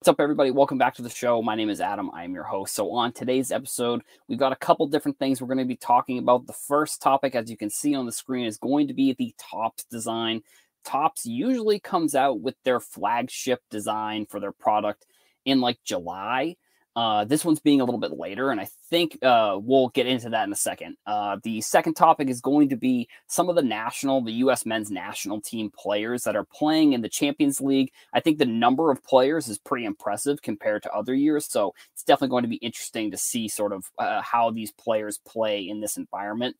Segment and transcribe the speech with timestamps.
[0.00, 0.50] What's up, everybody?
[0.50, 1.42] Welcome back to the show.
[1.42, 2.10] My name is Adam.
[2.14, 2.74] I am your host.
[2.74, 6.16] So, on today's episode, we've got a couple different things we're going to be talking
[6.18, 6.46] about.
[6.46, 9.34] The first topic, as you can see on the screen, is going to be the
[9.36, 10.40] Topps design.
[10.86, 15.04] Topps usually comes out with their flagship design for their product
[15.44, 16.56] in like July.
[16.96, 20.30] Uh, this one's being a little bit later, and I think uh, we'll get into
[20.30, 20.96] that in a second.
[21.06, 24.66] Uh, the second topic is going to be some of the national, the U.S.
[24.66, 27.92] men's national team players that are playing in the Champions League.
[28.12, 32.02] I think the number of players is pretty impressive compared to other years, so it's
[32.02, 35.80] definitely going to be interesting to see sort of uh, how these players play in
[35.80, 36.56] this environment.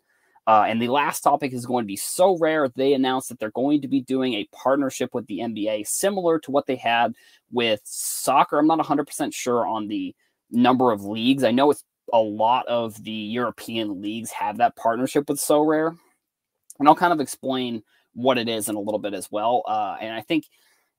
[0.50, 2.74] Uh, and the last topic is going to be Sorare.
[2.74, 6.50] They announced that they're going to be doing a partnership with the NBA, similar to
[6.50, 7.14] what they had
[7.52, 8.58] with soccer.
[8.58, 10.12] I'm not 100% sure on the
[10.50, 11.44] number of leagues.
[11.44, 15.96] I know it's a lot of the European leagues have that partnership with Sorare.
[16.80, 19.62] And I'll kind of explain what it is in a little bit as well.
[19.68, 20.46] Uh, and I think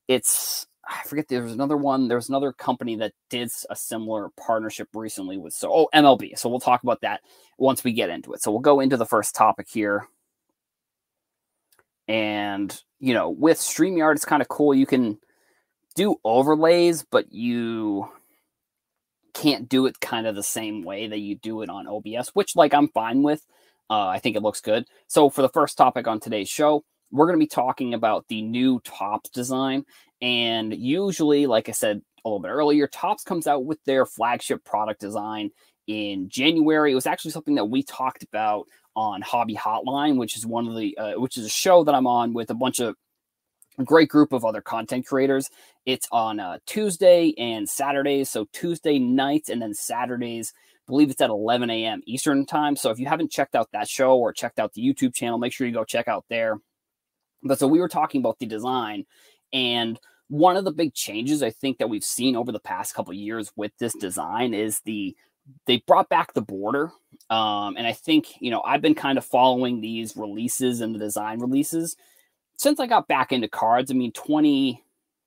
[0.08, 2.08] it's I forget there was another one.
[2.08, 6.38] There was another company that did a similar partnership recently with so oh MLB.
[6.38, 7.22] So we'll talk about that
[7.58, 8.42] once we get into it.
[8.42, 10.08] So we'll go into the first topic here.
[12.08, 14.74] And you know, with StreamYard, it's kind of cool.
[14.74, 15.18] You can
[15.96, 18.10] do overlays, but you
[19.34, 22.56] can't do it kind of the same way that you do it on OBS, which
[22.56, 23.46] like I'm fine with.
[23.90, 24.86] Uh, I think it looks good.
[25.08, 28.42] So for the first topic on today's show, we're going to be talking about the
[28.42, 29.86] new Topps design.
[30.22, 34.64] And usually, like I said a little bit earlier, Topps comes out with their flagship
[34.64, 35.52] product design
[35.88, 36.92] in January.
[36.92, 40.76] It was actually something that we talked about on Hobby Hotline, which is one of
[40.76, 42.96] the uh, which is a show that I'm on with a bunch of
[43.84, 45.50] great group of other content creators.
[45.86, 48.30] It's on uh, Tuesday and Saturdays.
[48.30, 50.54] So Tuesday nights and then Saturdays.
[50.56, 52.02] I believe it's at 11 a.m.
[52.06, 52.76] Eastern time.
[52.76, 55.54] So if you haven't checked out that show or checked out the YouTube channel, make
[55.54, 56.58] sure you go check out there.
[57.44, 59.06] But so we were talking about the design
[59.54, 63.14] and one of the big changes I think that we've seen over the past couple
[63.14, 65.16] years with this design is the
[65.66, 66.92] they brought back the border.
[67.30, 71.00] Um, and I think, you know, I've been kind of following these releases and the
[71.00, 71.98] design releases
[72.62, 74.84] since I got back into cards, I mean, 20,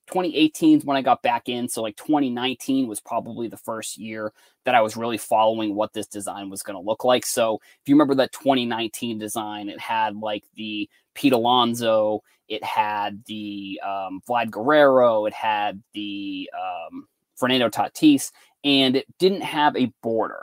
[0.09, 1.69] 2018 is when I got back in.
[1.69, 4.33] So, like 2019 was probably the first year
[4.65, 7.25] that I was really following what this design was going to look like.
[7.27, 13.25] So, if you remember that 2019 design, it had like the Pete Alonso, it had
[13.27, 17.07] the um, Vlad Guerrero, it had the um,
[17.37, 18.31] Fernando Tatis,
[18.63, 20.43] and it didn't have a border.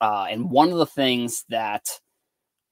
[0.00, 1.88] Uh, and one of the things that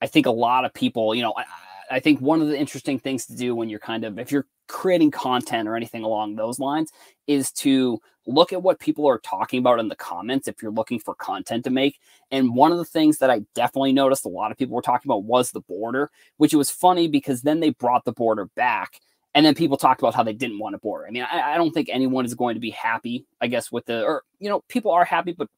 [0.01, 1.45] I think a lot of people, you know, I,
[1.89, 4.47] I think one of the interesting things to do when you're kind of if you're
[4.67, 6.91] creating content or anything along those lines
[7.27, 10.99] is to look at what people are talking about in the comments if you're looking
[10.99, 11.99] for content to make.
[12.31, 15.09] And one of the things that I definitely noticed a lot of people were talking
[15.09, 18.99] about was the border, which it was funny because then they brought the border back.
[19.35, 21.05] And then people talked about how they didn't want a border.
[21.05, 23.85] I mean, I, I don't think anyone is going to be happy, I guess, with
[23.85, 25.49] the, or, you know, people are happy, but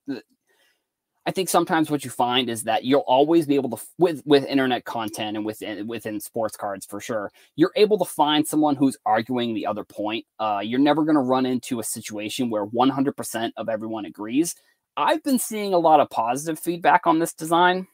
[1.27, 4.45] I think sometimes what you find is that you'll always be able to with with
[4.45, 7.33] internet content and within within sports cards for sure.
[7.57, 10.25] You're able to find someone who's arguing the other point.
[10.39, 14.55] Uh, you're never going to run into a situation where 100% of everyone agrees.
[14.95, 17.87] I've been seeing a lot of positive feedback on this design.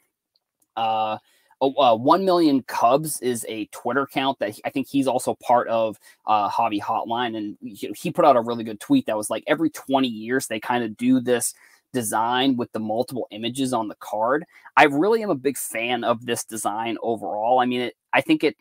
[0.78, 1.18] Uh,
[1.60, 5.98] uh, 1 million Cubs is a Twitter account that I think he's also part of
[6.28, 7.36] uh, Hobby Hotline.
[7.36, 7.58] And
[7.96, 10.84] he put out a really good tweet that was like every 20 years they kind
[10.84, 11.54] of do this
[11.94, 14.46] design with the multiple images on the card.
[14.76, 17.60] I really am a big fan of this design overall.
[17.60, 18.58] I mean, it, I think it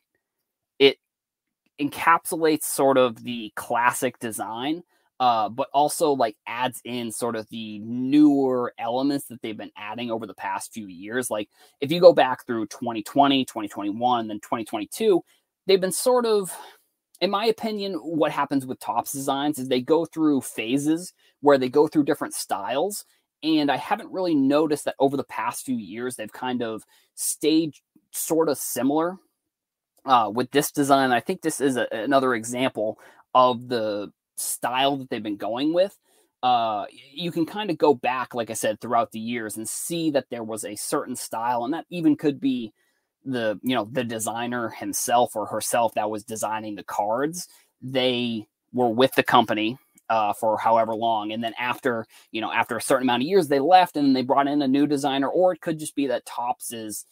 [0.78, 0.98] it
[1.80, 4.82] encapsulates sort of the classic design,
[5.18, 10.10] uh, but also like adds in sort of the newer elements that they've been adding
[10.10, 11.30] over the past few years.
[11.30, 11.48] Like
[11.80, 15.22] if you go back through 2020, 2021, then 2022,
[15.66, 16.52] they've been sort of
[17.22, 21.68] in my opinion, what happens with Topps designs is they go through phases where they
[21.68, 23.04] go through different styles
[23.42, 27.74] and I haven't really noticed that over the past few years, they've kind of stayed
[28.12, 29.16] sort of similar
[30.04, 31.10] uh, with this design.
[31.12, 32.98] I think this is a, another example
[33.34, 35.96] of the style that they've been going with.
[36.42, 40.10] Uh, you can kind of go back, like I said, throughout the years and see
[40.10, 42.72] that there was a certain style, and that even could be
[43.24, 47.46] the you know the designer himself or herself that was designing the cards.
[47.80, 49.78] They were with the company
[50.08, 51.32] uh, for however long.
[51.32, 54.22] And then after, you know, after a certain amount of years, they left and they
[54.22, 57.06] brought in a new designer, or it could just be that Topps is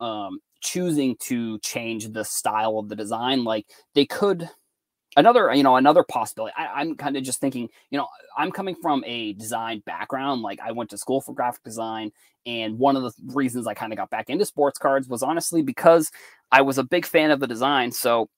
[0.00, 3.44] um, choosing to change the style of the design.
[3.44, 4.48] Like they could,
[5.16, 6.54] another, you know, another possibility.
[6.56, 10.42] I, I'm kind of just thinking, you know, I'm coming from a design background.
[10.42, 12.12] Like I went to school for graphic design.
[12.46, 15.62] And one of the reasons I kind of got back into sports cards was honestly
[15.62, 16.10] because
[16.52, 17.90] I was a big fan of the design.
[17.90, 18.28] So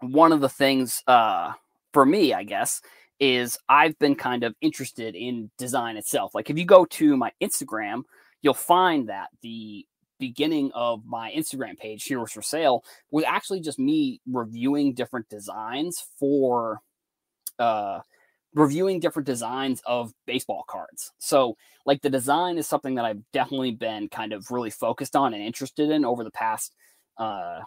[0.00, 1.52] one of the things uh,
[1.92, 2.82] for me, I guess,
[3.20, 6.34] is I've been kind of interested in design itself.
[6.34, 8.02] Like if you go to my Instagram,
[8.42, 9.86] you'll find that the
[10.18, 16.04] beginning of my Instagram page, Heroes for Sale, was actually just me reviewing different designs
[16.18, 16.80] for
[17.58, 18.00] uh
[18.54, 21.12] reviewing different designs of baseball cards.
[21.18, 21.56] So,
[21.86, 25.42] like the design is something that I've definitely been kind of really focused on and
[25.42, 26.74] interested in over the past
[27.18, 27.60] uh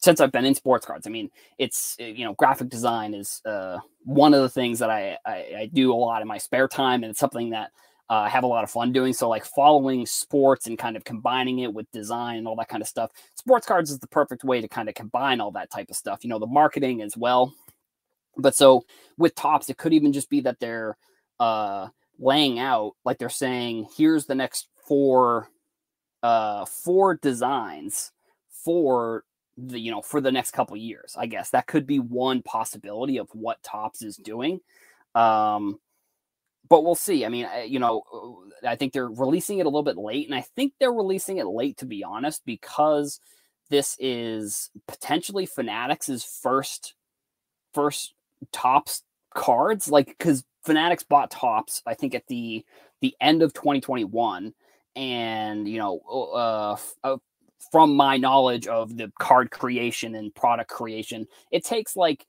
[0.00, 1.06] since I've been in sports cards.
[1.06, 4.90] I mean, it's eh, you know, graphic design is uh one of the things that
[4.90, 7.70] I I, I do a lot in my spare time and it's something that
[8.10, 9.12] uh, I have a lot of fun doing.
[9.12, 12.82] So, like following sports and kind of combining it with design and all that kind
[12.82, 13.12] of stuff.
[13.36, 16.24] Sports cards is the perfect way to kind of combine all that type of stuff.
[16.24, 17.54] You know, the marketing as well.
[18.36, 18.84] But so
[19.16, 20.96] with Topps, it could even just be that they're
[21.38, 21.88] uh,
[22.18, 25.48] laying out like they're saying, here's the next four
[26.22, 28.10] uh, four designs
[28.64, 29.24] for
[29.68, 31.14] the you know for the next couple years.
[31.18, 34.60] I guess that could be one possibility of what Topps is doing.
[35.14, 35.78] Um,
[36.68, 37.24] but we'll see.
[37.24, 38.02] I mean, you know,
[38.66, 41.46] I think they're releasing it a little bit late, and I think they're releasing it
[41.46, 43.20] late to be honest, because
[43.70, 46.94] this is potentially Fanatics' first
[47.74, 48.14] first
[48.52, 49.02] Topps
[49.34, 52.64] cards, like because Fanatics bought Topps, I think at the
[53.00, 54.52] the end of 2021,
[54.96, 57.16] and you know, uh, uh,
[57.70, 62.26] from my knowledge of the card creation and product creation, it takes like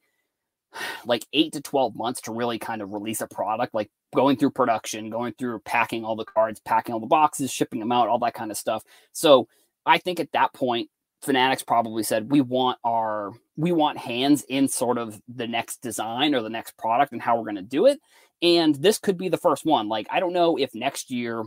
[1.06, 4.52] like eight to 12 months to really kind of release a product like going through
[4.52, 8.20] production, going through packing all the cards, packing all the boxes, shipping them out, all
[8.20, 8.84] that kind of stuff.
[9.14, 9.48] So
[9.86, 10.90] I think at that point,
[11.22, 16.34] Fanatics probably said we want our we want hands in sort of the next design
[16.34, 18.00] or the next product and how we're going to do it.
[18.42, 19.88] And this could be the first one.
[19.88, 21.44] Like I don't know if next year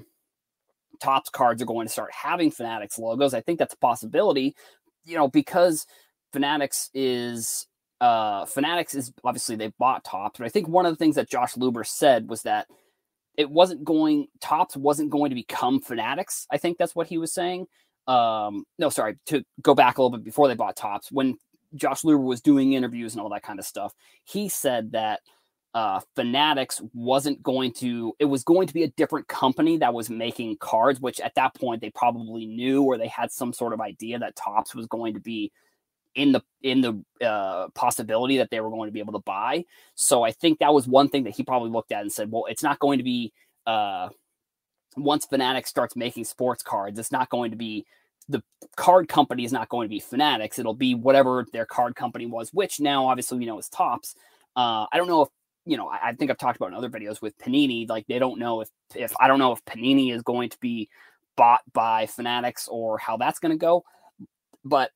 [1.00, 3.34] Topps cards are going to start having Fanatics logos.
[3.34, 4.54] I think that's a possibility,
[5.04, 5.86] you know, because
[6.32, 7.66] Fanatics is
[8.00, 11.30] uh, Fanatics is obviously they bought Topps, but I think one of the things that
[11.30, 12.66] Josh Luber said was that
[13.36, 16.46] it wasn't going Topps wasn't going to become Fanatics.
[16.50, 17.66] I think that's what he was saying.
[18.06, 21.36] Um, no, sorry, to go back a little bit before they bought Topps, when
[21.74, 23.92] Josh Luber was doing interviews and all that kind of stuff,
[24.24, 25.20] he said that
[25.74, 30.08] uh, Fanatics wasn't going to, it was going to be a different company that was
[30.08, 33.80] making cards, which at that point they probably knew or they had some sort of
[33.80, 35.50] idea that Topps was going to be
[36.14, 39.64] in the in the uh, possibility that they were going to be able to buy.
[39.96, 42.44] So I think that was one thing that he probably looked at and said, well,
[42.48, 43.32] it's not going to be
[43.66, 44.10] uh,
[44.96, 47.84] once Fanatics starts making sports cards, it's not going to be
[48.28, 48.42] the
[48.76, 50.58] card company is not going to be Fanatics.
[50.58, 54.14] It'll be whatever their card company was, which now obviously we know is Topps.
[54.56, 55.28] Uh, I don't know if
[55.64, 55.88] you know.
[55.88, 57.88] I, I think I've talked about in other videos with Panini.
[57.88, 60.88] Like they don't know if if I don't know if Panini is going to be
[61.36, 63.84] bought by Fanatics or how that's going to go.
[64.64, 64.90] But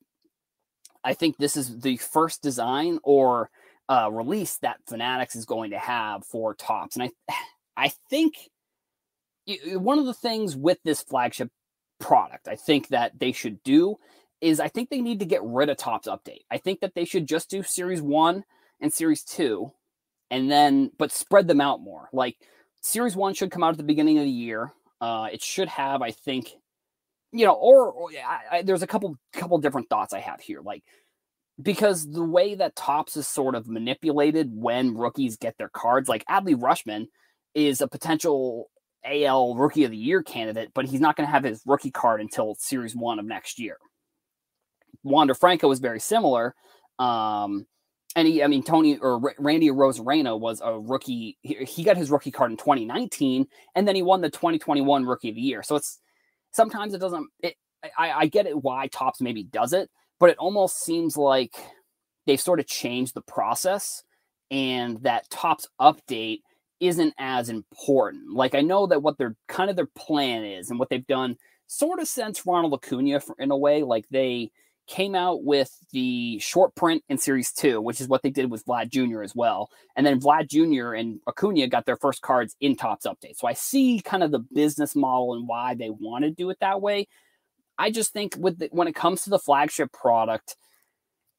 [1.03, 3.49] I think this is the first design or
[3.87, 7.33] uh, release that Fanatics is going to have for Topps, and I,
[7.77, 8.49] I think
[9.73, 11.49] one of the things with this flagship
[11.99, 13.95] product, I think that they should do
[14.41, 16.43] is I think they need to get rid of Topps Update.
[16.49, 18.43] I think that they should just do Series One
[18.79, 19.73] and Series Two,
[20.31, 22.09] and then but spread them out more.
[22.13, 22.37] Like
[22.81, 24.71] Series One should come out at the beginning of the year.
[25.01, 26.51] Uh, it should have, I think,
[27.31, 30.61] you know, or, or I, I, there's a couple couple different thoughts I have here,
[30.61, 30.83] like
[31.61, 36.25] because the way that Topps is sort of manipulated when rookies get their cards, like
[36.25, 37.07] Adley Rutschman
[37.53, 38.69] is a potential
[39.03, 42.21] AL Rookie of the Year candidate, but he's not going to have his rookie card
[42.21, 43.77] until Series One of next year.
[45.03, 46.55] Wander Franco was very similar.
[46.97, 47.65] Um,
[48.15, 51.37] and he, I mean, Tony or Randy Arozarena was a rookie.
[51.41, 55.29] He, he, got his rookie card in 2019, and then he won the 2021 Rookie
[55.29, 55.61] of the Year.
[55.61, 55.99] So it's
[56.51, 57.29] sometimes it doesn't.
[57.41, 57.55] It,
[57.97, 59.89] I, I get it why Topps maybe does it,
[60.19, 61.53] but it almost seems like
[62.25, 64.03] they've sort of changed the process,
[64.49, 66.41] and that Topps update
[66.79, 68.33] isn't as important.
[68.33, 71.37] Like I know that what their kind of their plan is, and what they've done,
[71.67, 74.51] sort of since Ronald Acuna in a way, like they
[74.89, 78.65] came out with the short print in series two, which is what they did with
[78.65, 79.21] Vlad Jr.
[79.21, 79.69] as well.
[79.95, 80.93] And then Vlad Jr.
[80.93, 83.37] and Acuna got their first cards in Topps update.
[83.37, 86.57] So I see kind of the business model and why they want to do it
[86.59, 87.07] that way.
[87.77, 90.57] I just think with the, when it comes to the flagship product,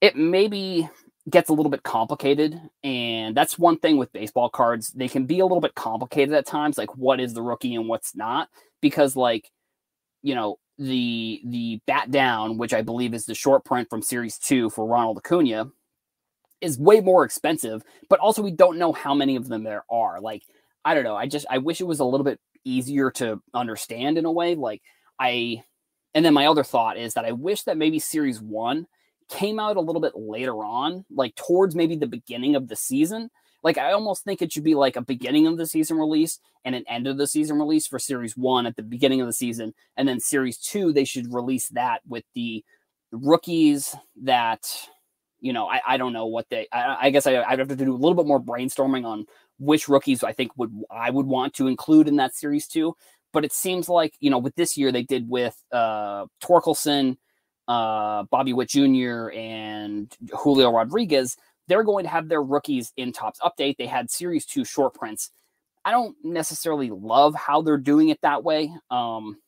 [0.01, 0.89] it maybe
[1.29, 2.59] gets a little bit complicated.
[2.83, 4.93] And that's one thing with baseball cards.
[4.93, 7.89] They can be a little bit complicated at times, like what is the rookie and
[7.89, 8.49] what's not.
[8.81, 9.51] Because like,
[10.23, 14.39] you know, the the bat down, which I believe is the short print from series
[14.39, 15.71] two for Ronald Acuna,
[16.63, 20.21] is way more expensive, but also we don't know how many of them there are.
[20.21, 20.43] Like,
[20.83, 21.17] I don't know.
[21.17, 24.55] I just I wish it was a little bit easier to understand in a way.
[24.55, 24.81] Like
[25.19, 25.63] I
[26.15, 28.87] and then my other thought is that I wish that maybe series one
[29.29, 33.31] came out a little bit later on, like towards maybe the beginning of the season,
[33.63, 36.75] like I almost think it should be like a beginning of the season release and
[36.75, 39.75] an end of the season release for series one at the beginning of the season,
[39.97, 42.65] and then series two they should release that with the
[43.13, 44.67] rookies that
[45.41, 47.77] you know I, I don't know what they I, I guess I, I'd have to
[47.77, 49.27] do a little bit more brainstorming on
[49.59, 52.95] which rookies I think would I would want to include in that series too.
[53.33, 57.17] But it seems like you know with this year they did with uh Torkelson,
[57.69, 59.31] uh Bobby Witt Jr.
[59.31, 61.37] and Julio Rodriguez.
[61.69, 63.77] They're going to have their rookies in Topps Update.
[63.77, 65.31] They had Series Two short prints.
[65.85, 68.71] I don't necessarily love how they're doing it that way.
[68.91, 69.39] Um,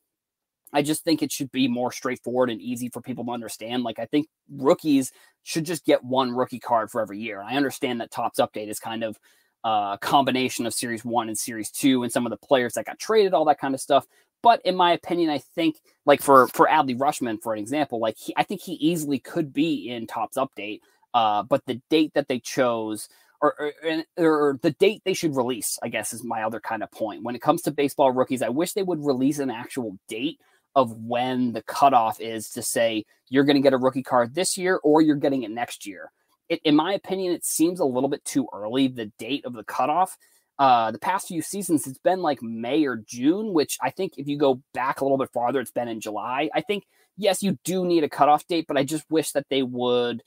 [0.73, 3.83] I just think it should be more straightforward and easy for people to understand.
[3.83, 7.43] Like I think rookies should just get one rookie card for every year.
[7.43, 9.19] I understand that Topps Update is kind of
[9.65, 12.99] a combination of Series One and Series Two, and some of the players that got
[12.99, 14.07] traded, all that kind of stuff.
[14.43, 15.77] But in my opinion, I think
[16.07, 19.53] like for for Adley Rutschman, for an example, like he, I think he easily could
[19.53, 20.81] be in Topps Update.
[21.15, 23.09] Uh, but the date that they chose,
[23.41, 26.91] or, or, or the date they should release, I guess, is my other kind of
[26.91, 27.23] point.
[27.23, 30.41] When it comes to baseball rookies, I wish they would release an actual date
[30.75, 34.57] of when the cutoff is to say you're going to get a rookie card this
[34.57, 36.11] year or you're getting it next year
[36.53, 39.65] it, in my opinion, it seems a little bit too early, the date of the
[39.65, 40.19] cutoff.
[40.59, 44.29] Uh, the past few seasons, it's been like May or June, which I think if
[44.29, 46.51] you go back a little bit farther, it's been in July.
[46.55, 46.85] I think,
[47.17, 50.23] yes, you do need a cutoff date, but I just wish that they would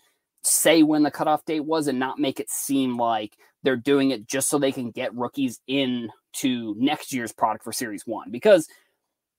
[0.45, 4.27] say when the cutoff date was and not make it seem like they're doing it
[4.27, 8.31] just so they can get rookies in to next year's product for Series 1.
[8.31, 8.67] Because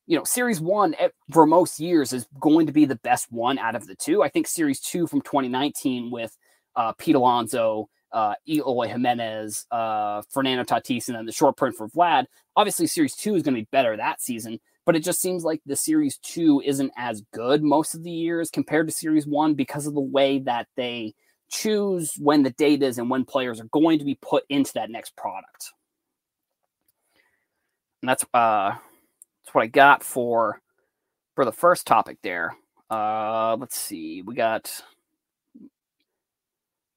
[0.06, 3.58] you know, Series One eh, for most years is going to be the best one
[3.58, 4.22] out of the two.
[4.22, 6.36] I think Series Two from 2019 with
[6.76, 11.88] uh, Pete Alonso, uh, Eloy Jimenez, uh, Fernando Tatis, and then the short print for
[11.88, 12.26] Vlad.
[12.54, 15.60] Obviously, Series 2 is going to be better that season, but it just seems like
[15.66, 19.86] the Series 2 isn't as good most of the years compared to Series 1 because
[19.86, 21.14] of the way that they
[21.50, 24.90] choose when the date is and when players are going to be put into that
[24.90, 25.72] next product.
[28.02, 30.60] And that's uh that's what I got for
[31.34, 32.56] for the first topic there.
[32.88, 34.22] Uh let's see.
[34.22, 34.70] We got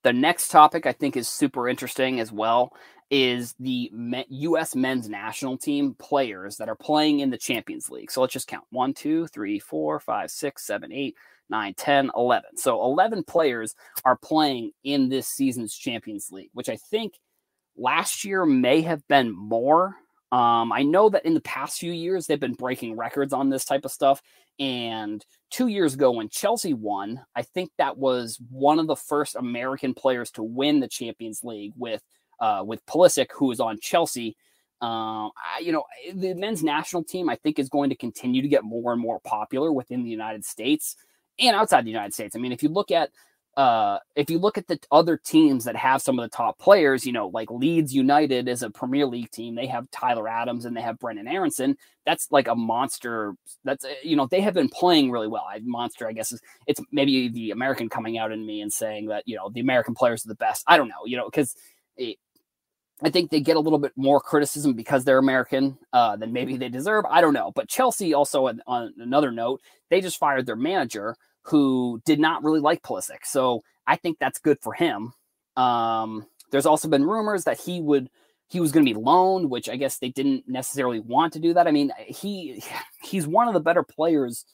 [0.04, 2.72] the next topic I think is super interesting as well
[3.12, 3.92] is the
[4.30, 4.76] U.S.
[4.76, 8.12] men's national team players that are playing in the Champions League.
[8.12, 11.16] So let's just count 1, 2, 3, 4, 5, 6, 7, 8,
[11.50, 12.58] 9, 10, 11.
[12.58, 13.76] So 11 players
[14.06, 17.14] are playing in this season's Champions League, which I think
[17.76, 19.96] last year may have been more.
[20.32, 23.66] Um, I know that in the past few years, they've been breaking records on this
[23.66, 24.22] type of stuff.
[24.60, 29.36] And two years ago, when Chelsea won, I think that was one of the first
[29.36, 32.04] American players to win the Champions League with
[32.40, 34.36] uh, with Pulisic, who is on Chelsea.
[34.82, 38.48] Um, I, you know, the men's national team, I think, is going to continue to
[38.48, 40.96] get more and more popular within the United States
[41.38, 42.36] and outside the United States.
[42.36, 43.10] I mean, if you look at
[43.58, 47.06] uh, if you look at the other teams that have some of the top players,
[47.06, 49.56] you know, like Leeds United is a Premier League team.
[49.56, 51.76] They have Tyler Adams and they have Brenden Aaronson.
[52.06, 53.36] That's like a monster.
[53.66, 55.46] That's uh, you know they have been playing really well.
[55.46, 59.08] I, monster, I guess is it's maybe the American coming out in me and saying
[59.08, 60.64] that you know the American players are the best.
[60.66, 61.54] I don't know, you know, because
[63.02, 66.58] I think they get a little bit more criticism because they're American uh, than maybe
[66.58, 67.06] they deserve.
[67.10, 71.16] I don't know, but Chelsea also on, on another note, they just fired their manager
[71.44, 73.26] who did not really like Pulisic.
[73.26, 75.14] So I think that's good for him.
[75.56, 78.10] Um, there's also been rumors that he would
[78.50, 81.54] he was going to be loaned, which I guess they didn't necessarily want to do
[81.54, 81.68] that.
[81.68, 82.64] I mean, he
[83.02, 84.46] he's one of the better players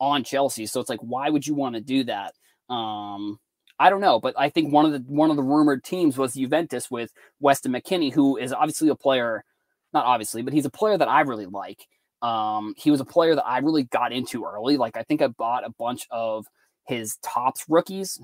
[0.00, 2.34] on Chelsea, so it's like why would you want to do that?
[2.72, 3.38] Um,
[3.78, 6.34] I don't know, but I think one of the one of the rumored teams was
[6.34, 9.44] Juventus with Weston McKennie, who is obviously a player,
[9.92, 11.86] not obviously, but he's a player that I really like.
[12.22, 14.76] Um, he was a player that I really got into early.
[14.76, 16.46] Like I think I bought a bunch of
[16.86, 18.20] his Topps rookies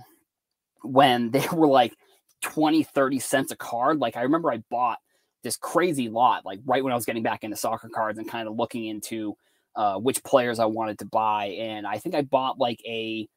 [0.82, 1.94] when they were like
[2.42, 3.98] 20, 30 cents a card.
[3.98, 4.98] Like I remember I bought
[5.42, 8.46] this crazy lot, like right when I was getting back into soccer cards and kind
[8.46, 9.36] of looking into
[9.76, 11.46] uh, which players I wanted to buy.
[11.58, 13.28] And I think I bought like a,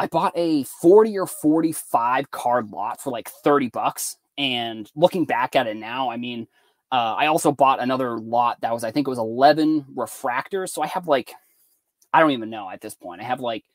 [0.00, 4.16] I bought a 40 or 45 card lot for like 30 bucks.
[4.38, 6.48] And looking back at it now, I mean,
[6.90, 10.70] uh, I also bought another lot that was, I think it was 11 refractors.
[10.70, 11.34] So I have like,
[12.14, 13.20] I don't even know at this point.
[13.20, 13.66] I have like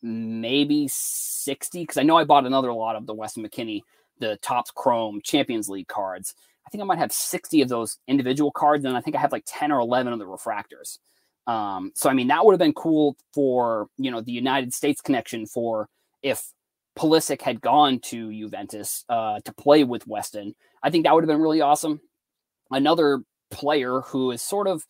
[0.00, 3.82] maybe 60 because I know I bought another lot of the Weston McKennie,
[4.20, 6.34] the Topps Chrome Champions League cards.
[6.66, 9.32] I think I might have 60 of those individual cards, and I think I have
[9.32, 10.98] like 10 or 11 of the refractors.
[11.46, 15.00] Um, so I mean, that would have been cool for you know the United States
[15.00, 15.88] connection for
[16.22, 16.52] if
[16.98, 20.54] Pulisic had gone to Juventus uh, to play with Weston.
[20.82, 22.00] I think that would have been really awesome
[22.70, 23.20] another
[23.50, 24.84] player who is sort of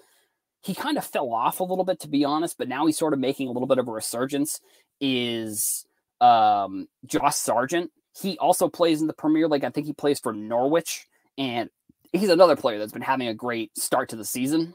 [0.63, 3.13] he kind of fell off a little bit to be honest, but now he's sort
[3.13, 4.61] of making a little bit of a resurgence
[5.01, 5.85] is
[6.21, 7.91] um, Josh Sargent.
[8.19, 9.65] he also plays in the Premier League.
[9.65, 11.07] I think he plays for Norwich,
[11.37, 11.69] and
[12.13, 14.75] he's another player that's been having a great start to the season.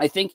[0.00, 0.32] I think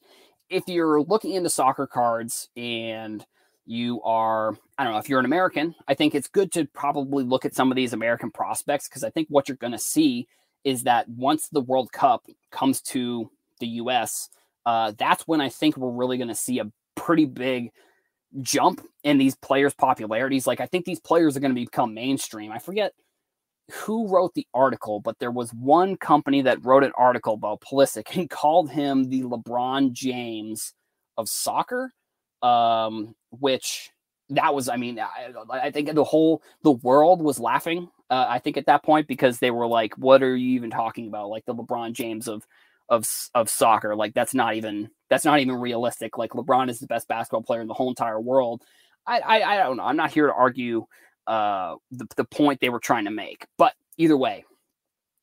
[0.54, 3.26] if you're looking into soccer cards and
[3.66, 7.24] you are, I don't know, if you're an American, I think it's good to probably
[7.24, 10.28] look at some of these American prospects because I think what you're going to see
[10.64, 14.30] is that once the World Cup comes to the US,
[14.66, 17.72] uh, that's when I think we're really going to see a pretty big
[18.42, 20.46] jump in these players' popularities.
[20.46, 22.52] Like, I think these players are going to become mainstream.
[22.52, 22.94] I forget
[23.72, 28.16] who wrote the article, but there was one company that wrote an article about Pulisic
[28.16, 30.74] and called him the LeBron James
[31.18, 31.94] of soccer,
[32.42, 33.92] um, which
[34.30, 37.90] that was, I mean, I, I, think the whole the world was laughing.
[38.10, 41.08] Uh, I think at that point because they were like, "What are you even talking
[41.08, 41.30] about?
[41.30, 42.46] Like the LeBron James of
[42.90, 43.96] of of soccer?
[43.96, 46.18] Like that's not even that's not even realistic.
[46.18, 48.62] Like LeBron is the best basketball player in the whole entire world."
[49.06, 49.84] I I, I don't know.
[49.84, 50.86] I'm not here to argue
[51.28, 53.46] uh, the, the point they were trying to make.
[53.58, 54.46] But either way,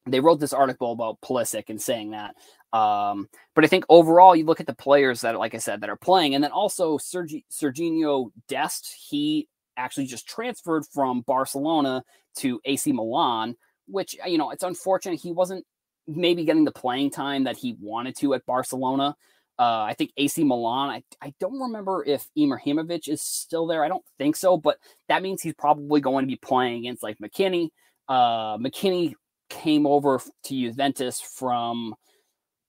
[0.06, 2.34] they wrote this article about Pulisic and saying that.
[2.72, 5.90] Um, but I think overall, you look at the players that, like I said, that
[5.90, 8.94] are playing, and then also Sergi, Serginho Dest.
[9.08, 12.04] He actually just transferred from Barcelona
[12.36, 15.64] to AC Milan, which you know it's unfortunate he wasn't
[16.06, 19.16] maybe getting the playing time that he wanted to at Barcelona.
[19.60, 20.88] Uh, I think AC Milan.
[20.88, 23.84] I, I don't remember if Ibrahimovic is still there.
[23.84, 27.18] I don't think so, but that means he's probably going to be playing against like
[27.18, 27.68] McKennie.
[28.08, 29.12] Uh, McKennie
[29.50, 31.94] came over to Juventus from,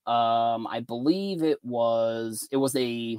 [0.06, 3.16] um, I believe it was it was a,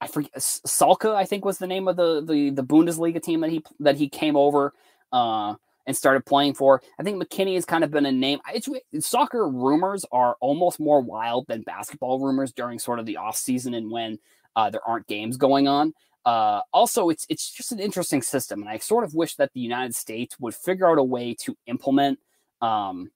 [0.00, 1.14] I forget Schalke.
[1.14, 4.08] I think was the name of the the the Bundesliga team that he that he
[4.08, 4.72] came over.
[5.12, 5.56] Uh,
[5.86, 6.82] and started playing for.
[6.98, 8.40] I think McKennie has kind of been a name.
[8.52, 8.68] It's,
[9.06, 13.74] soccer rumors are almost more wild than basketball rumors during sort of the off season
[13.74, 14.18] and when
[14.56, 15.92] uh, there aren't games going on.
[16.24, 19.60] Uh, also, it's it's just an interesting system, and I sort of wish that the
[19.60, 22.18] United States would figure out a way to implement
[22.60, 23.12] um,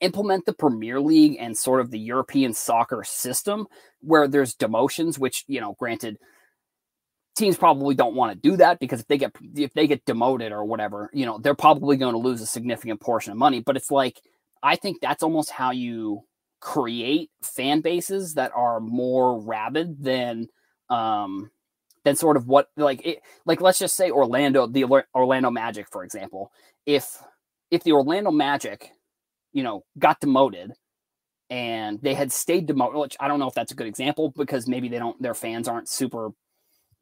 [0.00, 3.66] implement the Premier League and sort of the European soccer system
[4.00, 6.18] where there's demotions, which you know, granted
[7.38, 10.52] teams probably don't want to do that because if they get if they get demoted
[10.52, 13.60] or whatever, you know, they're probably going to lose a significant portion of money.
[13.60, 14.20] But it's like
[14.62, 16.22] I think that's almost how you
[16.60, 20.48] create fan bases that are more rabid than
[20.90, 21.50] um
[22.04, 26.02] than sort of what like it like let's just say Orlando the Orlando Magic for
[26.02, 26.50] example
[26.84, 27.22] if
[27.70, 28.90] if the Orlando Magic
[29.52, 30.72] you know got demoted
[31.48, 34.66] and they had stayed demoted which I don't know if that's a good example because
[34.66, 36.30] maybe they don't their fans aren't super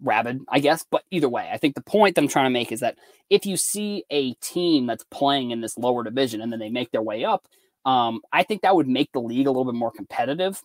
[0.00, 0.84] rabid, I guess.
[0.90, 2.98] But either way, I think the point that I'm trying to make is that
[3.30, 6.90] if you see a team that's playing in this lower division and then they make
[6.90, 7.46] their way up,
[7.84, 10.62] um, I think that would make the league a little bit more competitive.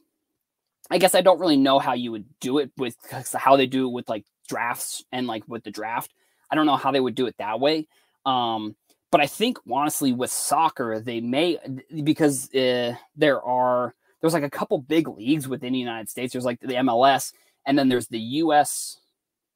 [0.90, 2.96] I guess I don't really know how you would do it with
[3.34, 6.14] how they do it with like drafts and like with the draft.
[6.50, 7.88] I don't know how they would do it that way.
[8.26, 8.76] Um,
[9.12, 11.60] but I think honestly with soccer, they may
[12.04, 16.34] because uh, there are there's like a couple big leagues within the United States.
[16.34, 17.34] There's like the MLS,
[17.66, 19.01] and then there's the U.S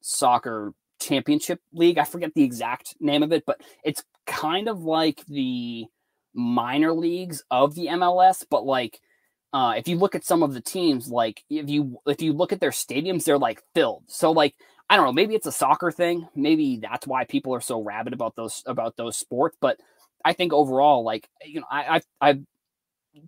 [0.06, 1.98] soccer championship league.
[1.98, 5.86] I forget the exact name of it, but it's kind of like the
[6.32, 9.00] minor leagues of the MLS, but like
[9.52, 12.52] uh, if you look at some of the teams, like if you if you look
[12.52, 14.04] at their stadiums, they're like filled.
[14.06, 14.54] So like
[14.88, 16.28] I don't know, maybe it's a soccer thing.
[16.34, 19.56] Maybe that's why people are so rabid about those about those sports.
[19.60, 19.80] But
[20.24, 22.40] I think overall, like you know, I I, I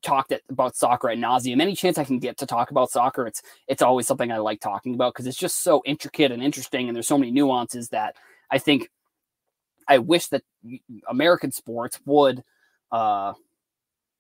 [0.03, 1.61] talked about soccer at nauseum.
[1.61, 4.61] Any chance I can get to talk about soccer, it's it's always something I like
[4.61, 8.16] talking about because it's just so intricate and interesting, and there's so many nuances that
[8.51, 8.90] I think
[9.87, 10.42] I wish that
[11.09, 12.42] American sports would
[12.92, 13.35] uh,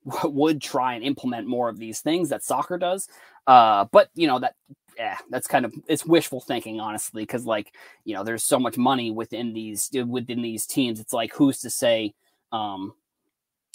[0.24, 3.08] would try and implement more of these things that soccer does.
[3.46, 4.54] Uh, but you know that
[4.98, 7.72] yeah, that's kind of it's wishful thinking, honestly, because like
[8.04, 10.98] you know, there's so much money within these within these teams.
[10.98, 12.14] It's like who's to say
[12.50, 12.94] um,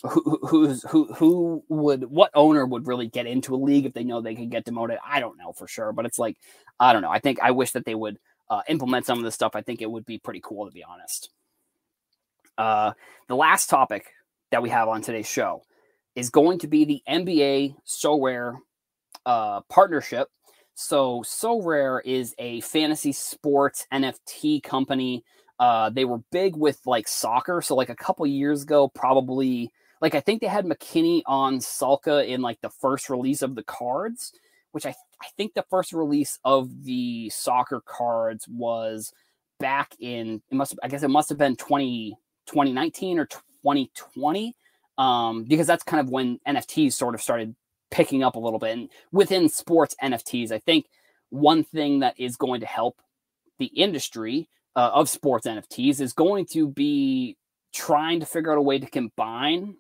[0.02, 4.04] who who's who who would what owner would really get into a league if they
[4.04, 4.98] know they could get demoted?
[5.06, 6.38] I don't know for sure but it's like
[6.80, 7.12] i don't know.
[7.12, 9.56] I think i wish that they would uh, implement some of this stuff.
[9.56, 11.30] I think it would be pretty cool to be honest.
[12.58, 12.92] Uh,
[13.28, 14.06] the last topic
[14.52, 15.64] that we have on today's show
[16.16, 18.58] is going to be the nba Sorare
[19.26, 20.28] uh, partnership.
[20.76, 25.24] So Sorare is a fantasy sports nft company.
[25.60, 27.62] Uh, they were big with like soccer.
[27.62, 29.72] So like a couple years ago probably
[30.04, 33.64] like I think they had McKennie on Schalke in like the first release of the
[33.64, 34.34] cards,
[34.74, 34.90] which I
[35.22, 39.14] I think the first release of the soccer cards was
[39.62, 44.54] back in it must I guess it must have been 20, 2019 or 2020
[44.98, 47.56] um, because that's kind of when NFTs sort of started
[47.90, 48.78] picking up a little bit.
[48.78, 50.88] And within sports NFTs I think
[51.30, 53.00] one thing that is going to help
[53.58, 57.38] the industry uh, of sports NFTs is going to be
[57.74, 59.78] trying to figure out a way to combine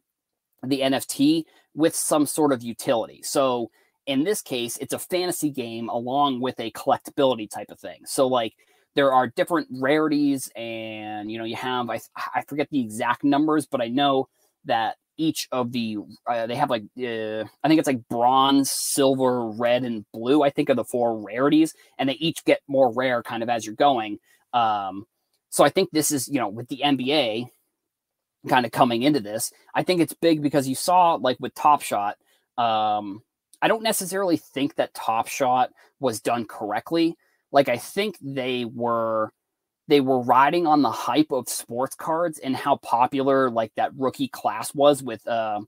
[0.69, 1.43] the NFT
[1.75, 3.21] with some sort of utility.
[3.23, 3.69] So
[4.05, 8.01] in this case, it's a fantasy game along with a collectability type of thing.
[8.05, 8.53] So like
[8.95, 11.99] there are different rarities, and you know you have I
[12.35, 14.27] I forget the exact numbers, but I know
[14.65, 15.97] that each of the
[16.27, 20.43] uh, they have like uh, I think it's like bronze, silver, red, and blue.
[20.43, 23.65] I think are the four rarities, and they each get more rare kind of as
[23.65, 24.19] you're going.
[24.53, 25.05] Um,
[25.49, 27.47] so I think this is you know with the NBA
[28.47, 31.81] kind of coming into this, I think it's big because you saw like with Top
[31.81, 32.17] Shot.
[32.57, 33.23] Um,
[33.61, 37.17] I don't necessarily think that Top Shot was done correctly.
[37.51, 39.31] Like I think they were
[39.87, 44.29] they were riding on the hype of sports cards and how popular like that rookie
[44.29, 45.59] class was with uh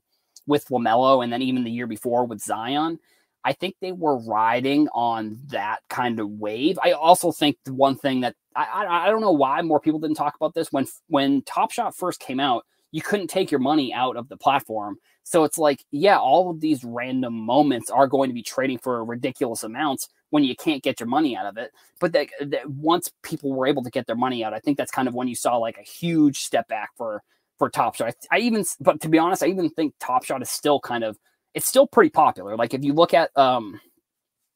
[0.46, 2.98] with LaMelo and then even the year before with Zion.
[3.46, 6.80] I think they were riding on that kind of wave.
[6.82, 10.00] I also think the one thing that I, I, I don't know why more people
[10.00, 13.60] didn't talk about this when when Top Shot first came out, you couldn't take your
[13.60, 14.96] money out of the platform.
[15.22, 19.04] So it's like, yeah, all of these random moments are going to be trading for
[19.04, 21.70] ridiculous amounts when you can't get your money out of it.
[22.00, 24.90] But that, that once people were able to get their money out, I think that's
[24.90, 27.22] kind of when you saw like a huge step back for
[27.58, 28.12] for Top Shot.
[28.32, 31.04] I, I even, but to be honest, I even think Top Shot is still kind
[31.04, 31.16] of
[31.56, 32.54] it's still pretty popular.
[32.54, 33.80] Like if you look at, um,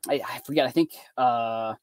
[0.07, 1.75] I, I forget, I think uh,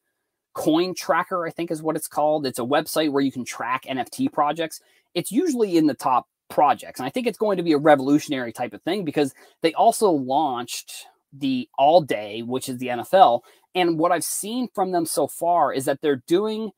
[0.53, 2.45] Coin Tracker, I think is what it's called.
[2.45, 4.79] It's a website where you can track NFT projects.
[5.15, 8.53] It's usually in the top projects, and I think it's going to be a revolutionary
[8.53, 13.41] type of thing because they also launched the all day, which is the NFL.
[13.73, 16.69] And what I've seen from them so far is that they're doing,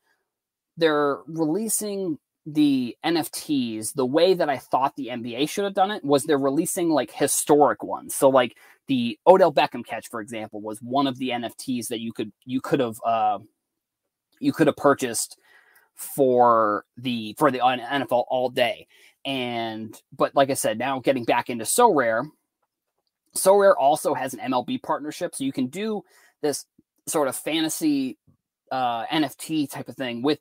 [0.77, 2.19] they're releasing
[2.53, 6.37] the NFTs the way that I thought the NBA should have done it was they're
[6.37, 8.15] releasing like historic ones.
[8.15, 8.57] So like
[8.87, 12.61] the Odell Beckham catch, for example, was one of the NFTs that you could you
[12.61, 13.39] could have uh,
[14.39, 15.37] you could have purchased
[15.95, 18.87] for the for the NFL all day.
[19.25, 22.25] And but like I said, now getting back into Sorare,
[23.35, 26.03] Sorare also has an MLB partnership, so you can do
[26.41, 26.65] this
[27.07, 28.17] sort of fantasy
[28.71, 30.39] uh, NFT type of thing with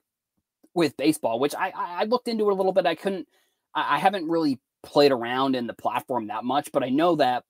[0.79, 2.87] with baseball, which I, I looked into it a little bit.
[2.87, 3.29] I couldn't,
[3.75, 7.45] I, haven't really played around in the platform that much, but I know that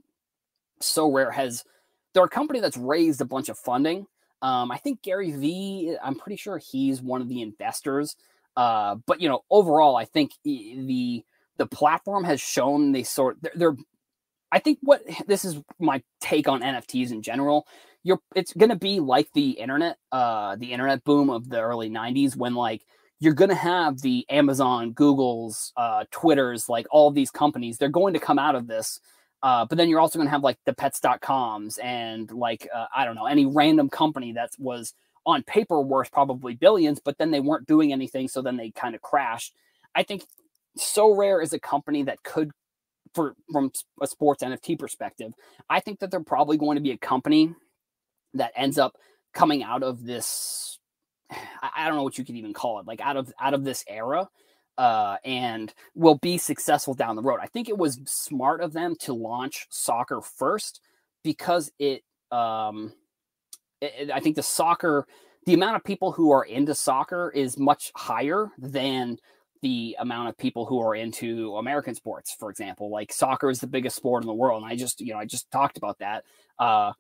[0.83, 1.65] Sorare has,
[2.15, 4.07] they're a company that's raised a bunch of funding.
[4.41, 8.17] Um, I think Gary Vee, I'm pretty sure he's one of the investors.
[8.57, 11.25] Uh, but you know, overall, I think the
[11.59, 13.77] the platform has shown they sort they're, they're
[14.51, 17.67] I think what this is my take on NFTs in general.
[18.03, 21.91] You're it's going to be like the internet, uh, the internet boom of the early
[21.91, 22.85] '90s when like
[23.21, 27.79] you're going to have the Amazon, Google's, uh, Twitter's, like all these companies.
[27.79, 29.01] They're going to come out of this.
[29.43, 33.05] Uh, but then you're also going to have like the pets.coms and like, uh, I
[33.05, 34.95] don't know, any random company that was
[35.27, 38.29] on paper worth probably billions, but then they weren't doing anything.
[38.29, 39.55] So then they kind of crashed.
[39.95, 40.25] I think
[40.79, 42.51] Sorare is a company that could,
[43.15, 45.33] for from a sports NFT perspective,
[45.69, 47.55] I think that they're probably going to be a company
[48.35, 48.97] that ends up
[49.35, 50.78] coming out of this
[51.31, 53.85] I don't know what you could even call it, like out of out of this
[53.89, 54.29] era,
[54.79, 57.41] uh, and will be successful down the road.
[57.43, 60.81] I think it was smart of them to launch soccer first
[61.25, 62.93] because it, um,
[63.81, 65.07] it, I think the soccer,
[65.47, 69.19] the amount of people who are into soccer is much higher than
[69.61, 72.91] the amount of people who are into American sports, for example.
[72.91, 75.25] Like soccer is the biggest sport in the world, and I just, you know, I
[75.25, 76.25] just talked about that.
[76.59, 76.93] Uh,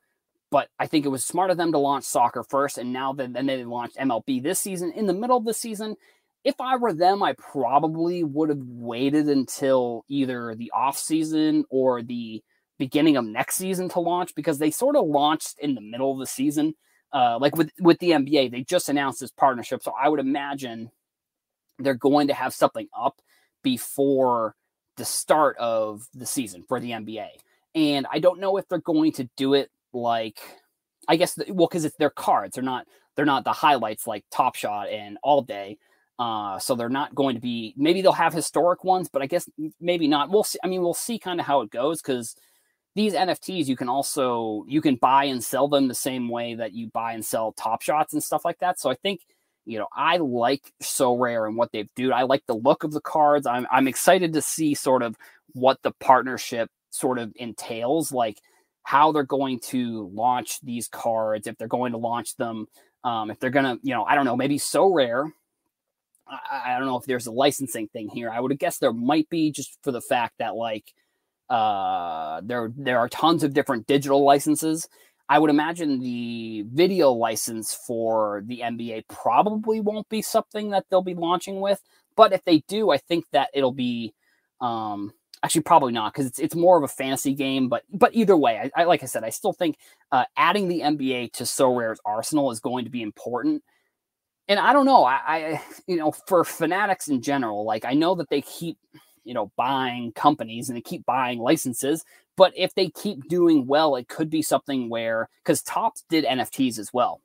[0.50, 3.32] but I think it was smart of them to launch soccer first, and now that
[3.32, 5.96] then they launched MLB this season in the middle of the season.
[6.44, 12.02] If I were them, I probably would have waited until either the off season or
[12.02, 12.42] the
[12.78, 16.18] beginning of next season to launch because they sort of launched in the middle of
[16.18, 16.74] the season.
[17.12, 20.90] Uh, like with with the NBA, they just announced this partnership, so I would imagine
[21.78, 23.20] they're going to have something up
[23.62, 24.54] before
[24.96, 27.28] the start of the season for the NBA.
[27.74, 30.38] And I don't know if they're going to do it like
[31.08, 32.54] I guess the, well because it's their cards.
[32.54, 35.78] They're not they're not the highlights like Top Shot and All Day.
[36.18, 37.74] Uh, so they're not going to be.
[37.76, 39.48] Maybe they'll have historic ones, but I guess
[39.80, 40.30] maybe not.
[40.30, 40.58] We'll see.
[40.64, 42.34] I mean, we'll see kind of how it goes because
[42.94, 46.72] these NFTs you can also you can buy and sell them the same way that
[46.72, 48.80] you buy and sell Top Shots and stuff like that.
[48.80, 49.20] So I think
[49.64, 52.12] you know I like Sorare and what they've do.
[52.12, 53.46] I like the look of the cards.
[53.46, 55.16] I'm I'm excited to see sort of
[55.54, 58.10] what the partnership sort of entails.
[58.10, 58.38] Like
[58.88, 62.66] how they're going to launch these cards, if they're going to launch them,
[63.04, 65.30] um, if they're going to, you know, I don't know, maybe Sorare.
[66.26, 68.30] I, I, don't know if there's a licensing thing here.
[68.30, 70.94] I would guess there might be just for the fact that like
[71.50, 74.88] uh, there there are tons of different digital licenses.
[75.28, 81.02] I would imagine the video license for the NBA probably won't be something that they'll
[81.02, 81.82] be launching with.
[82.16, 84.14] But if they do, I think that it'll be
[84.62, 87.68] um, actually probably not because it's it's more of a fantasy game.
[87.68, 89.76] But but either way, I, I like I said, I still think
[90.12, 93.62] uh, adding the NBA to Sorare's arsenal is going to be important.
[94.50, 98.14] And I don't know, I, I you know for fanatics in general, like I know
[98.16, 98.78] that they keep
[99.28, 102.04] you know buying companies and they keep buying licenses
[102.36, 106.78] but if they keep doing well it could be something where because Topps did nfts
[106.78, 107.20] as well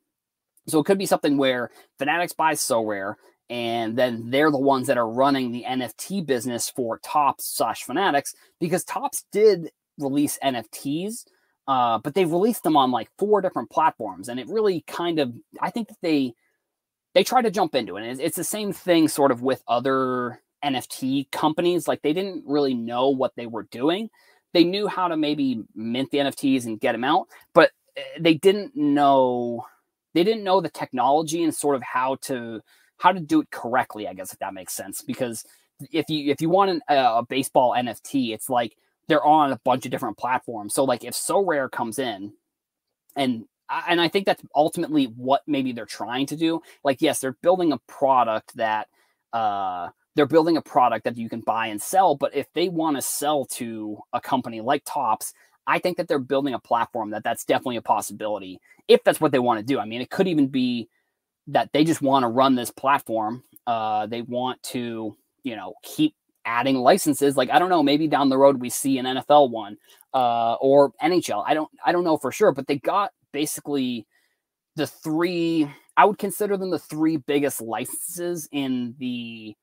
[0.67, 3.15] so it could be something where fanatics buys Sorare
[3.49, 8.33] and then they're the ones that are running the nft business for Topps slash fanatics
[8.59, 11.25] because Topps did release nfts
[11.65, 15.33] uh, but they've released them on like four different platforms and it really kind of
[15.61, 16.33] i think that they
[17.13, 18.19] they try to jump into it.
[18.19, 21.87] It's the same thing sort of with other NFT companies.
[21.87, 24.09] Like they didn't really know what they were doing.
[24.53, 28.35] They knew how to maybe mint the NFTs and get them out, but eh, they
[28.35, 29.65] didn't know
[30.13, 32.61] they didn't know the technology and sort of how to
[33.03, 34.07] how to do it correctly.
[34.07, 35.43] I guess if that makes sense, because
[35.91, 38.77] if you if you want an, a baseball NFT, it's like
[39.09, 40.73] they're on a bunch of different platforms.
[40.73, 42.31] So like if Sorare comes in
[43.17, 43.43] and
[43.87, 46.61] and I think that's ultimately what maybe they're trying to do.
[46.85, 48.87] Like yes, they're building a product that
[49.33, 52.15] uh they're building a product that you can buy and sell.
[52.15, 55.33] But if they want to sell to a company like Topps,
[55.67, 59.33] I think that they're building a platform that that's definitely a possibility if that's what
[59.33, 59.77] they want to do.
[59.77, 60.87] I mean, it could even be
[61.47, 63.43] that they just want to run this platform.
[63.67, 67.37] Uh, they want to, you know, keep adding licenses.
[67.37, 69.77] Like I don't know, maybe down the road we see an NFL one
[70.13, 71.43] uh, or NHL.
[71.45, 74.05] I don't, I don't know for sure, but they got basically
[74.75, 75.69] the three.
[75.95, 79.55] I would consider them the three biggest licenses in the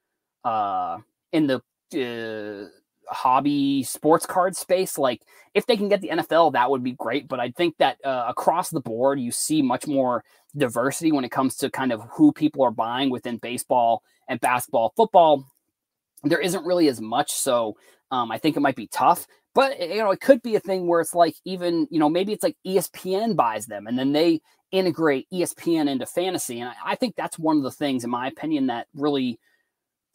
[0.45, 0.99] uh,
[1.33, 1.57] in the
[1.93, 2.69] uh,
[3.11, 4.99] hobby sports card space.
[4.99, 5.23] Like
[5.55, 7.29] if they can get the NFL, that would be great.
[7.29, 10.25] But I think that uh, across the board, you see much more
[10.57, 14.93] diversity when it comes to kind of who people are buying within baseball and basketball,
[14.97, 15.45] football.
[16.23, 17.77] There isn't really as much, so
[18.11, 19.27] um, I think it might be tough.
[19.55, 22.33] But you know, it could be a thing where it's like even you know maybe
[22.33, 26.95] it's like ESPN buys them and then they integrate ESPN into fantasy, and I, I
[26.95, 29.41] think that's one of the things, in my opinion, that really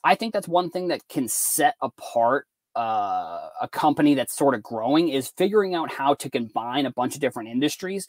[0.05, 4.63] I think that's one thing that can set apart uh, a company that's sort of
[4.63, 8.07] growing is figuring out how to combine a bunch of different industries.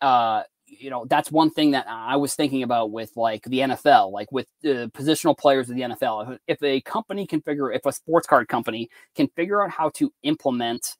[0.00, 4.12] Uh, you know, that's one thing that I was thinking about with like the NFL,
[4.12, 6.38] like with the positional players of the NFL.
[6.46, 10.12] If a company can figure, if a sports card company can figure out how to
[10.22, 10.96] implement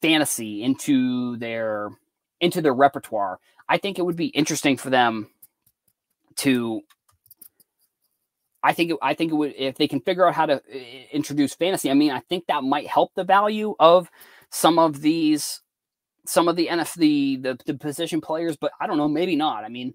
[0.00, 1.90] fantasy into their
[2.40, 3.38] into their repertoire,
[3.68, 5.30] I think it would be interesting for them
[6.36, 6.80] to
[8.62, 10.62] I think it, I think it would if they can figure out how to
[11.14, 11.90] introduce fantasy.
[11.90, 14.08] I mean, I think that might help the value of
[14.50, 15.60] some of these,
[16.26, 19.64] some of the NF the, the the position players, but I don't know, maybe not.
[19.64, 19.94] I mean,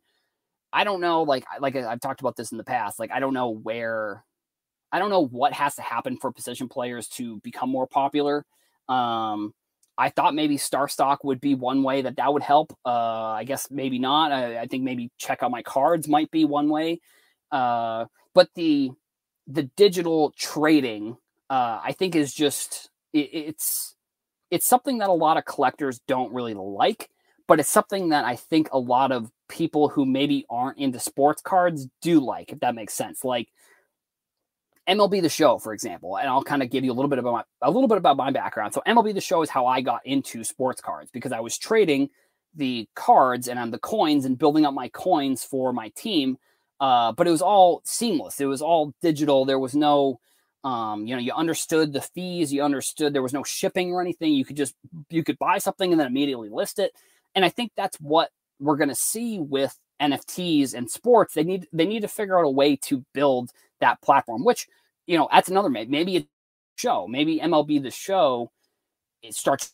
[0.73, 1.23] I don't know.
[1.23, 2.99] Like like I've talked about this in the past.
[2.99, 4.23] Like I don't know where,
[4.91, 8.45] I don't know what has to happen for position players to become more popular.
[8.89, 9.53] Um,
[9.97, 12.77] I thought maybe Star Stock would be one way that that would help.
[12.85, 14.31] Uh, I guess maybe not.
[14.31, 16.99] I, I think maybe check out my cards might be one way.
[17.51, 18.05] Uh,
[18.37, 18.91] but the
[19.47, 21.17] the digital trading,
[21.49, 23.95] uh, I think, is just it, it's
[24.51, 27.09] it's something that a lot of collectors don't really like,
[27.47, 31.41] but it's something that I think a lot of people who maybe aren't into sports
[31.41, 33.23] cards do like, if that makes sense.
[33.23, 33.47] Like
[34.87, 37.33] MLB The Show, for example, and I'll kind of give you a little bit about
[37.33, 38.71] my, a little bit about my background.
[38.71, 42.11] So MLB The Show is how I got into sports cards because I was trading
[42.53, 46.37] the cards and on the coins and building up my coins for my team
[46.79, 48.39] uh, but it was all seamless.
[48.39, 49.45] It was all digital.
[49.45, 50.19] There was no,
[50.63, 52.53] um, you know, you understood the fees.
[52.53, 54.33] You understood there was no shipping or anything.
[54.33, 54.75] You could just
[55.09, 56.93] you could buy something and then immediately list it.
[57.35, 61.33] And I think that's what we're going to see with NFTs and sports.
[61.33, 64.43] They need they need to figure out a way to build that platform.
[64.43, 64.67] Which
[65.05, 66.27] you know, that's another maybe a
[66.77, 67.07] show.
[67.07, 68.51] Maybe MLB the show
[69.21, 69.73] it starts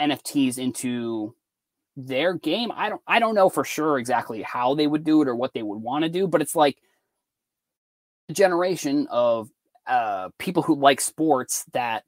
[0.00, 1.34] NFTs into
[1.96, 2.70] their game.
[2.74, 5.52] I don't I don't know for sure exactly how they would do it or what
[5.52, 6.78] they would want to do, but it's like
[8.28, 9.50] a generation of
[9.86, 12.04] uh, people who like sports that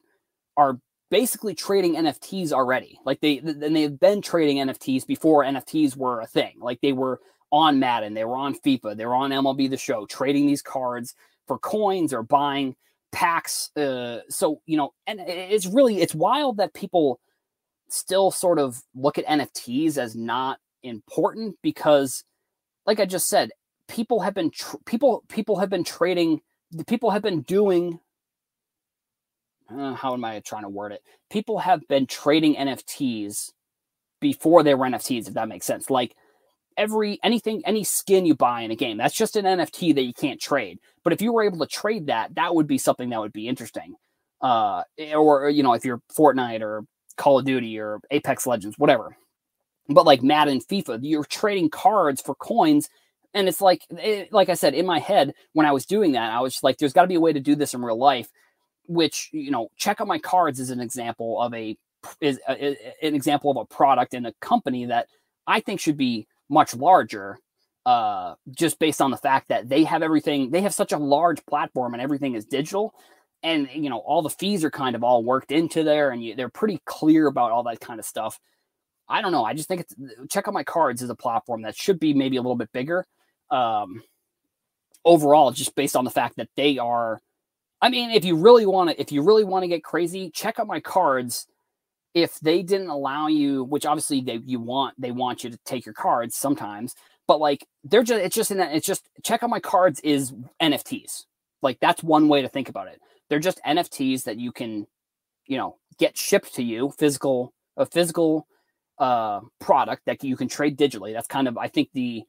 [0.57, 0.79] are
[1.11, 2.99] basically trading NFTs already.
[3.05, 6.55] Like they and they've been trading NFTs before NFTs were a thing.
[6.61, 7.21] Like they were
[7.53, 11.15] on Madden, they were on FIFA, they were on MLB the Show, trading these cards
[11.47, 12.75] for coins or buying
[13.13, 13.71] packs.
[13.77, 17.21] Uh, so you know, and it's really it's wild that people
[17.95, 22.25] still sort of look at NFTs as not important because,
[22.87, 23.51] like I just said,
[23.89, 26.41] people have been tr- people people have been trading.
[26.87, 28.01] People have been doing.
[29.71, 31.03] Uh, how am I trying to word it?
[31.31, 33.51] People have been trading NFTs
[34.21, 35.89] before they were NFTs, if that makes sense.
[35.89, 36.15] Like
[36.77, 40.13] every anything, any skin you buy in a game, that's just an NFT that you
[40.13, 40.79] can't trade.
[41.03, 43.49] But if you were able to trade that, that would be something that would be
[43.49, 43.95] interesting.
[44.41, 44.83] Uh,
[45.15, 46.85] or you know, if you're Fortnite or
[47.17, 49.17] Call of Duty or Apex Legends, whatever.
[49.89, 52.89] But like Madden, FIFA, you're trading cards for coins
[53.35, 56.33] and it's like it, like i said in my head when i was doing that
[56.33, 58.31] i was like there's got to be a way to do this in real life
[58.87, 61.77] which you know check out my cards is an example of a
[62.21, 65.09] is a, an example of a product and a company that
[65.47, 67.39] i think should be much larger
[67.87, 71.45] uh just based on the fact that they have everything they have such a large
[71.47, 72.95] platform and everything is digital
[73.45, 76.35] and you know all the fees are kind of all worked into there and you,
[76.35, 78.41] they're pretty clear about all that kind of stuff
[79.09, 79.95] i don't know i just think it's
[80.29, 83.07] check out my cards is a platform that should be maybe a little bit bigger
[83.51, 84.03] um,
[85.05, 87.21] overall, just based on the fact that they are.
[87.81, 90.59] I mean, if you really want to, if you really want to get crazy, check
[90.59, 91.47] out my cards.
[92.15, 95.85] If they didn't allow you, which obviously they you want, they want you to take
[95.85, 96.95] your cards sometimes,
[97.27, 100.33] but like they're just it's just in that it's just check out my cards is
[100.63, 101.25] NFTs.
[101.61, 103.01] Like that's one way to think about it.
[103.29, 104.87] They're just NFTs that you can,
[105.47, 108.47] you know, get shipped to you, physical a physical
[108.99, 111.13] uh product that you can trade digitally.
[111.13, 112.23] That's kind of I think the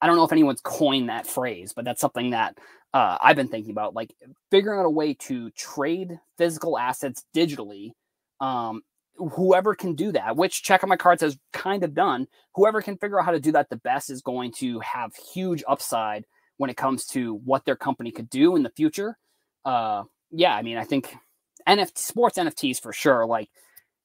[0.00, 2.58] I don't know if anyone's coined that phrase, but that's something that
[2.92, 4.14] uh, I've been thinking about, like
[4.50, 7.92] figuring out a way to trade physical assets digitally.
[8.40, 8.82] Um,
[9.16, 12.98] whoever can do that, which Check Out My Cards has kind of done, whoever can
[12.98, 16.24] figure out how to do that the best is going to have huge upside
[16.58, 19.18] when it comes to what their company could do in the future.
[19.64, 20.04] Uh,
[20.34, 21.14] yeah, I mean, I think
[21.68, 23.26] NFT sports NFTs for sure.
[23.26, 23.48] Like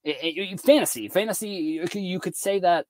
[0.04, 2.86] it, it, fantasy, fantasy, you could say that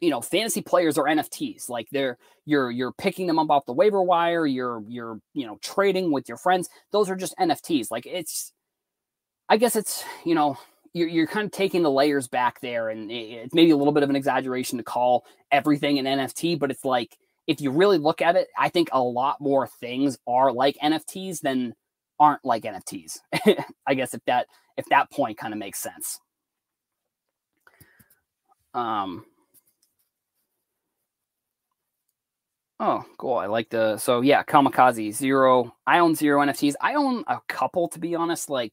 [0.00, 3.72] you know fantasy players are nfts like they're you're you're picking them up off the
[3.72, 8.06] waiver wire you're you're you know trading with your friends those are just nfts like
[8.06, 8.52] it's
[9.48, 10.58] i guess it's you know
[10.92, 14.02] you're, you're kind of taking the layers back there and it's maybe a little bit
[14.02, 17.16] of an exaggeration to call everything an nft but it's like
[17.46, 21.40] if you really look at it i think a lot more things are like nfts
[21.40, 21.74] than
[22.18, 23.18] aren't like nfts
[23.86, 26.18] i guess if that if that point kind of makes sense
[28.74, 29.24] um
[32.78, 33.34] Oh, cool.
[33.36, 35.74] I like the so yeah, Kamikaze Zero.
[35.86, 36.74] I own zero NFTs.
[36.80, 38.50] I own a couple to be honest.
[38.50, 38.72] Like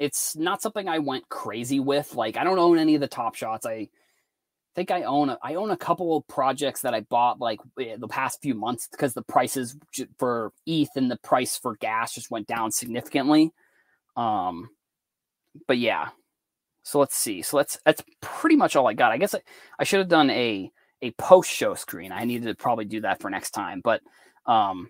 [0.00, 2.14] it's not something I went crazy with.
[2.14, 3.66] Like I don't own any of the top shots.
[3.66, 3.88] I
[4.74, 7.96] think I own a, I own a couple of projects that I bought like eh,
[7.98, 9.76] the past few months because the prices
[10.18, 13.52] for ETH and the price for gas just went down significantly.
[14.16, 14.70] Um,
[15.66, 16.08] but yeah.
[16.84, 17.42] So let's see.
[17.42, 19.12] So that's that's pretty much all I got.
[19.12, 19.40] I guess I,
[19.78, 22.12] I should have done a a post show screen.
[22.12, 23.80] I needed to probably do that for next time.
[23.82, 24.00] But
[24.46, 24.88] um,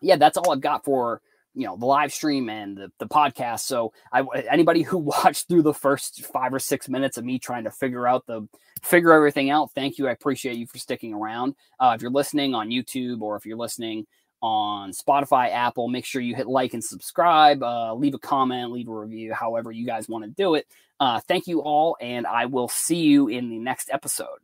[0.00, 1.20] yeah, that's all I've got for
[1.54, 3.60] you know the live stream and the, the podcast.
[3.60, 7.64] So I anybody who watched through the first five or six minutes of me trying
[7.64, 8.48] to figure out the
[8.82, 10.08] figure everything out, thank you.
[10.08, 11.54] I appreciate you for sticking around.
[11.78, 14.06] Uh, if you're listening on YouTube or if you're listening
[14.40, 17.62] on Spotify, Apple, make sure you hit like and subscribe.
[17.62, 20.66] Uh, leave a comment, leave a review, however you guys want to do it.
[20.98, 24.38] Uh, thank you all, and I will see you in the next episode.